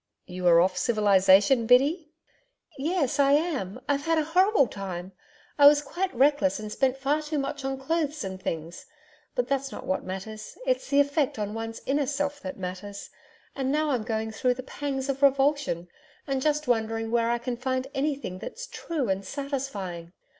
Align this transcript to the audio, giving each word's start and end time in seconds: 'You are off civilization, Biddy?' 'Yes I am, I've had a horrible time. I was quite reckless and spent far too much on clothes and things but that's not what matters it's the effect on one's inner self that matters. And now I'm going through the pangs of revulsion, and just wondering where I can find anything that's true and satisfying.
'You 0.25 0.47
are 0.47 0.59
off 0.59 0.79
civilization, 0.79 1.67
Biddy?' 1.67 2.09
'Yes 2.75 3.19
I 3.19 3.33
am, 3.33 3.79
I've 3.87 4.05
had 4.05 4.17
a 4.17 4.23
horrible 4.23 4.65
time. 4.65 5.11
I 5.59 5.67
was 5.67 5.83
quite 5.83 6.11
reckless 6.15 6.59
and 6.59 6.71
spent 6.71 6.97
far 6.97 7.21
too 7.21 7.37
much 7.37 7.63
on 7.63 7.77
clothes 7.77 8.23
and 8.23 8.41
things 8.41 8.87
but 9.35 9.47
that's 9.47 9.71
not 9.71 9.85
what 9.85 10.03
matters 10.03 10.57
it's 10.65 10.89
the 10.89 10.99
effect 10.99 11.37
on 11.37 11.53
one's 11.53 11.81
inner 11.85 12.07
self 12.07 12.39
that 12.39 12.57
matters. 12.57 13.11
And 13.55 13.71
now 13.71 13.91
I'm 13.91 14.01
going 14.01 14.31
through 14.31 14.55
the 14.55 14.63
pangs 14.63 15.07
of 15.07 15.21
revulsion, 15.21 15.87
and 16.25 16.41
just 16.41 16.67
wondering 16.67 17.11
where 17.11 17.29
I 17.29 17.37
can 17.37 17.55
find 17.55 17.85
anything 17.93 18.39
that's 18.39 18.65
true 18.65 19.07
and 19.07 19.23
satisfying. 19.23 20.13